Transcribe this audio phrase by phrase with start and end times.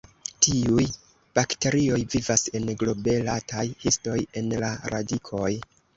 [0.43, 0.85] Tiuj
[1.39, 5.53] bakterioj vivas en globetaj histoj en la radikoj.